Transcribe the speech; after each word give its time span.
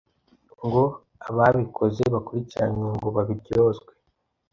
ngo 0.65 0.83
ababikoze 1.29 2.03
bakurikiranwe 2.13 2.87
ngo 2.95 3.07
babiryozwe. 3.15 3.91